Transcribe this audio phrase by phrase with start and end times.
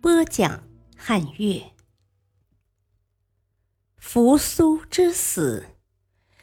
[0.00, 0.62] 播讲
[0.96, 1.72] 汉乐。
[3.96, 5.66] 扶苏之死，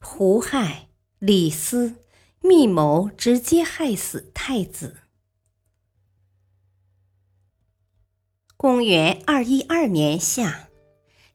[0.00, 0.88] 胡亥、
[1.20, 2.02] 李斯
[2.40, 4.96] 密谋直接害死太子。
[8.56, 10.68] 公元二一二年夏，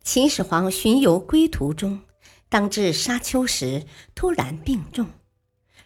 [0.03, 2.01] 秦始皇巡游归途中。
[2.49, 5.07] 当至沙丘时，突然病重，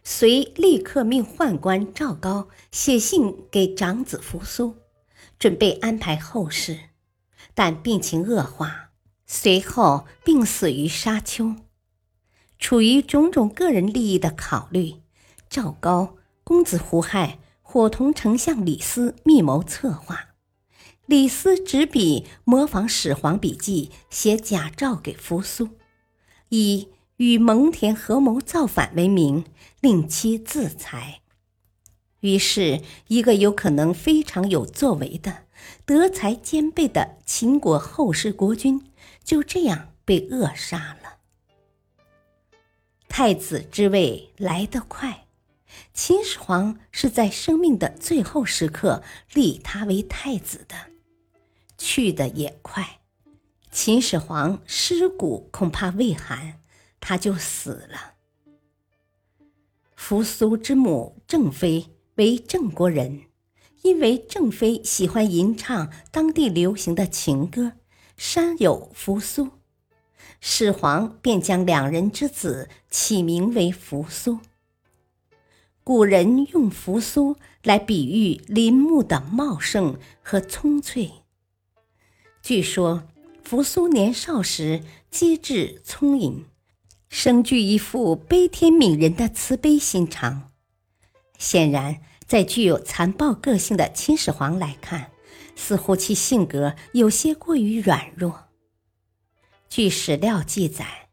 [0.03, 4.75] 遂立刻命宦官赵高写信给长子扶苏，
[5.39, 6.79] 准备安排后事。
[7.53, 8.91] 但病情恶化，
[9.25, 11.55] 随后病死于沙丘。
[12.59, 14.95] 出于种种个人利益的考虑，
[15.49, 20.29] 赵高、公子胡亥伙同丞相李斯密谋策划。
[21.05, 25.69] 李斯执笔模仿始皇笔记，写假诏给扶苏。
[26.49, 29.45] 以与蒙恬合谋造反为名，
[29.81, 31.21] 令其自裁。
[32.25, 35.43] 于是，一个有可能非常有作为的、
[35.85, 38.91] 德才兼备的秦国后世国君，
[39.23, 41.17] 就这样被扼杀了。
[43.07, 45.27] 太子之位来得快，
[45.93, 50.75] 秦始皇是在生命的最后时刻立他为太子的，
[51.77, 53.01] 去的也快。
[53.71, 56.59] 秦始皇尸骨恐怕未寒，
[56.99, 58.15] 他就死了。
[59.95, 63.21] 扶苏之母郑妃为郑国人，
[63.83, 67.73] 因为郑妃喜欢吟唱当地流行的情歌，
[68.17, 69.49] 山有扶苏，
[70.39, 74.39] 始皇便将两人之子起名为扶苏。
[75.83, 81.11] 古人用扶苏来比喻林木的茂盛和葱翠。
[82.41, 83.07] 据说。
[83.47, 84.81] 扶苏年少时
[85.11, 86.45] 机智聪颖，
[87.09, 90.49] 生具一副悲天悯人的慈悲心肠。
[91.37, 95.11] 显然，在具有残暴个性的秦始皇来看，
[95.55, 98.45] 似乎其性格有些过于软弱。
[99.69, 101.09] 据史料记载，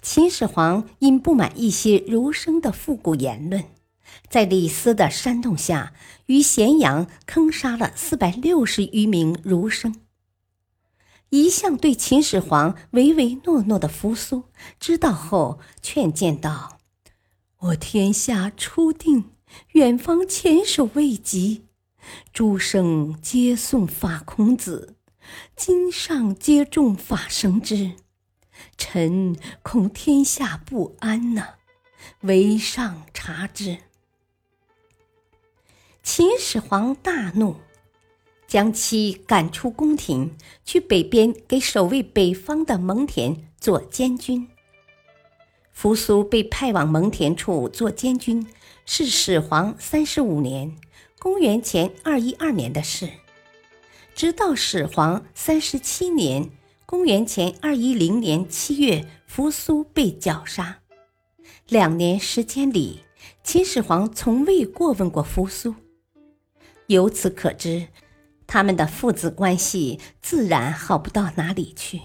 [0.00, 3.64] 秦始皇因不满一些儒生的复古言论，
[4.28, 5.92] 在李斯的煽动下，
[6.26, 9.94] 于咸阳坑杀了四百六十余名儒生。
[11.30, 14.44] 一向对秦始皇唯唯诺诺的扶苏，
[14.80, 16.78] 知道后劝谏道
[17.60, 19.32] ：“我天下初定，
[19.72, 21.64] 远方前所未及，
[22.32, 24.96] 诸生皆颂法孔子，
[25.56, 27.92] 今上皆重法生之，
[28.76, 31.54] 臣恐天下不安呐，
[32.20, 33.78] 唯上察之。”
[36.02, 37.56] 秦始皇大怒。
[38.46, 44.48] 将其赶出宫廷，去北边给守卫北方的蒙恬做监军。
[45.80, 48.44] 扶苏被派往蒙恬处做监军，
[48.84, 50.74] 是始皇三十五年
[51.20, 53.08] （公元前二一二年）的事。
[54.12, 56.50] 直到始皇三十七年
[56.84, 60.80] （公元前二一零年）七月，扶苏被绞杀。
[61.68, 63.02] 两年时间里，
[63.44, 65.76] 秦始皇从未过问过扶苏。
[66.88, 67.86] 由此可知。
[68.48, 72.00] 他们的父子关系自然好不到哪里去，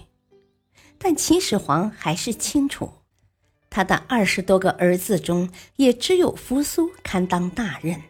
[0.96, 2.90] 但秦始皇还是清楚，
[3.74, 8.00] 他的二十多个儿子中，也只有扶苏堪当大任，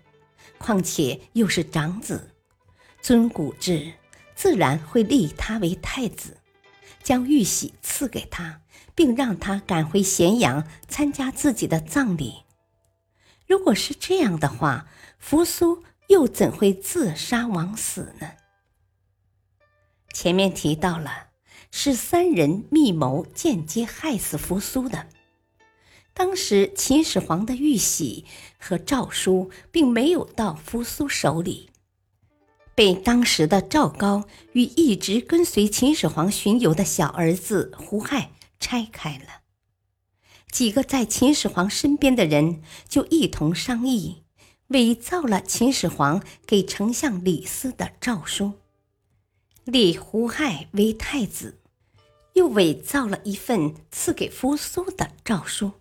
[0.58, 2.34] 况且又是长子，
[3.00, 3.94] 尊古制，
[4.34, 6.36] 自然会立他为太子，
[7.02, 8.60] 将玉玺赐给他，
[8.94, 12.42] 并让他赶回咸阳参加自己的葬礼。
[13.46, 14.86] 如果是这样的话，
[15.18, 15.82] 扶苏。
[16.08, 18.32] 又怎会自杀枉死呢？
[20.12, 21.28] 前面提到了，
[21.70, 25.06] 是三人密谋间接害死扶苏的。
[26.14, 28.24] 当时秦始皇的玉玺
[28.58, 31.68] 和诏书并没有到扶苏手里，
[32.74, 39.42] 被当时的赵高与一直跟随秦始皇巡游的小儿子胡亥拆开了。
[40.50, 44.22] 几个在秦始皇身边的人就一同商议。
[44.68, 48.54] 伪造了秦始皇给丞相李斯的诏书，
[49.64, 51.60] 立胡亥为太子，
[52.32, 55.72] 又伪造了一份赐给扶苏的诏书，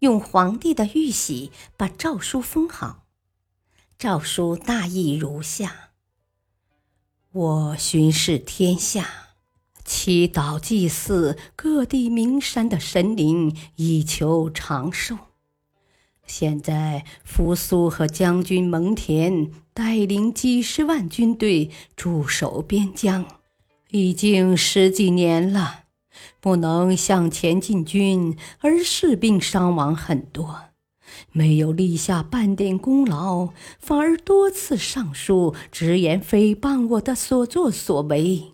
[0.00, 3.04] 用皇帝的玉玺把诏书封好。
[3.98, 5.90] 诏书大意如下：
[7.32, 9.30] 我巡视天下，
[9.84, 15.18] 祈祷祭祀各地名山的神灵，以求长寿。
[16.26, 23.40] 现在，扶苏和将军蒙恬带领几十万军队驻守边疆，
[23.90, 25.86] 已经十几年了，
[26.40, 30.64] 不能向前进军，而士兵伤亡很多。
[31.32, 33.48] 没有立下半点功劳，
[33.78, 38.52] 反而多次上书直言诽谤我的所作所为，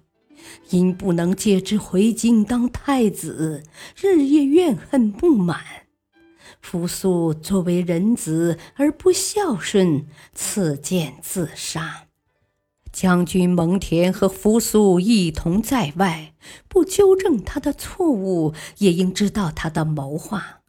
[0.70, 3.64] 因不能接之回京当太子，
[4.00, 5.60] 日夜怨恨不满。
[6.60, 12.04] 扶苏作为人子而不孝顺，赐剑自杀。
[12.94, 16.32] 将军蒙恬和扶苏一同在外，
[16.69, 20.61] 不纠正他的错误，也应知道他的谋划。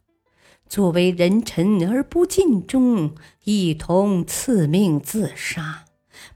[0.68, 3.14] 作为人臣而不尽忠，
[3.44, 5.84] 一同赐命自杀，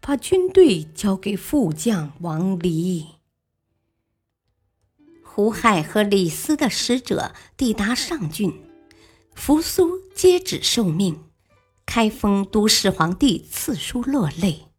[0.01, 3.07] 把军队交给副将王离。
[5.25, 8.63] 胡亥和李斯的使者抵达上郡，
[9.35, 11.25] 扶苏接旨受命，
[11.85, 14.70] 开封都始皇帝赐书落泪，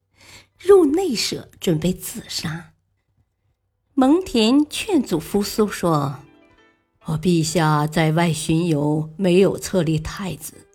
[0.63, 2.73] 入内舍准备自杀。
[3.93, 6.19] 蒙恬劝阻扶苏说。
[7.05, 10.67] 我陛下在外巡游，没有册立太子，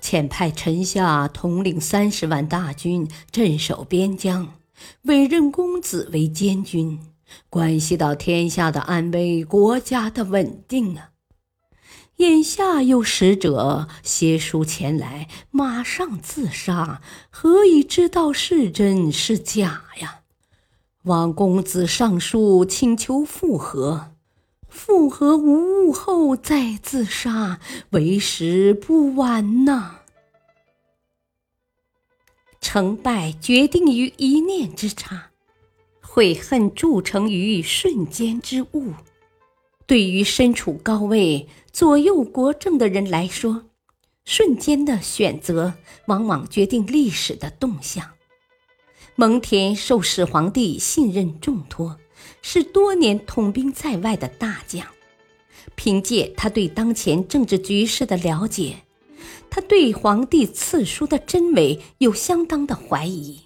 [0.00, 4.54] 遣派臣下统领三十万大军镇守边疆，
[5.02, 6.98] 委任公子为监军，
[7.50, 11.11] 关系到天下的安危、国家的稳定啊！
[12.16, 17.00] 眼下有使者携书前来，马上自杀，
[17.30, 20.20] 何以知道是真是假呀？
[21.04, 24.12] 望公子上书请求复合。
[24.68, 27.60] 复合无误后再自杀，
[27.90, 29.96] 为时不晚呐。
[32.60, 35.30] 成败决定于一念之差，
[36.00, 38.92] 悔恨铸成于瞬间之物。
[39.92, 43.66] 对于身处高位、左右国政的人来说，
[44.24, 45.74] 瞬间的选择
[46.06, 48.12] 往往决定历史的动向。
[49.16, 51.98] 蒙恬受始皇帝信任重托。
[52.40, 54.86] 是多年统兵在外的大将，
[55.74, 58.76] 凭借他对当前政治局势的了解，
[59.50, 63.38] 他对皇帝赐书的真伪有相当的怀疑。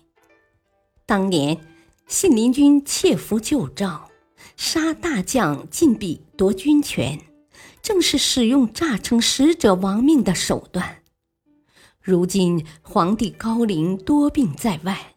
[1.06, 1.58] 当年
[2.06, 4.08] 信陵君窃符救赵，
[4.56, 7.20] 杀大将进壁夺军权，
[7.82, 11.02] 正是使用诈称使者亡命的手段。
[12.00, 15.14] 如今皇帝高龄多病在外，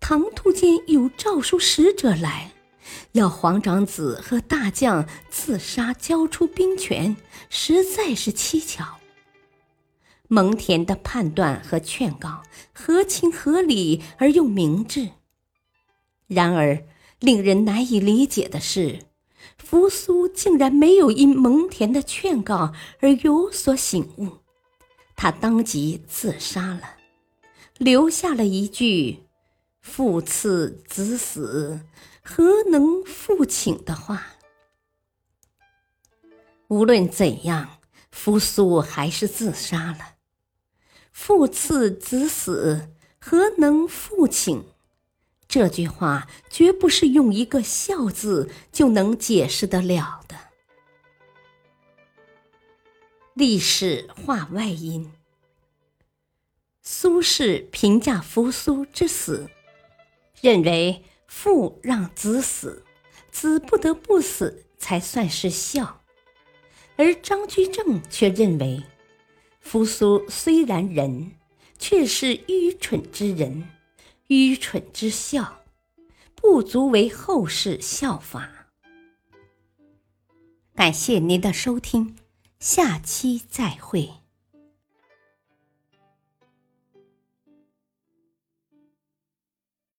[0.00, 2.52] 唐突间有诏书使者来。
[3.12, 7.16] 要皇长子和大将自杀，交出兵权，
[7.48, 8.98] 实在是蹊跷。
[10.28, 12.42] 蒙恬的判断和劝告
[12.72, 15.10] 合情合理而又明智。
[16.26, 16.84] 然而，
[17.22, 18.98] 令人难以理解的是，
[19.56, 24.38] 扶苏竟然没有因蒙恬的劝告而有所醒悟，
[25.14, 26.96] 他当即自杀了，
[27.78, 29.20] 留下了一句。
[29.80, 31.80] 父赐子死，
[32.22, 34.26] 何能复请的话。
[36.68, 37.78] 无论怎样，
[38.10, 40.14] 扶苏还是自杀了。
[41.12, 42.90] 父赐子死，
[43.20, 44.64] 何能复请？
[45.52, 50.34] 这句话绝不是用一个“孝”字就能解释得了的。
[53.34, 55.12] 历史话外音：
[56.80, 59.46] 苏轼评价扶苏之死。
[60.40, 62.82] 认为父让子死，
[63.30, 66.00] 子不得不死才算是孝；
[66.96, 68.82] 而张居正却认为，
[69.60, 71.30] 扶苏虽然仁，
[71.78, 73.68] 却是愚蠢之人，
[74.40, 75.62] 愚蠢之孝，
[76.34, 78.68] 不足为后世效法。
[80.74, 82.16] 感谢您的收听，
[82.58, 84.21] 下期再会。